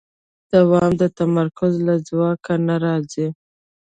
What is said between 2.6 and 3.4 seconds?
نه راځي.